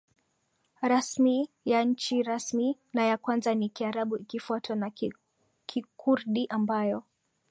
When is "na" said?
2.93-3.05, 4.75-4.91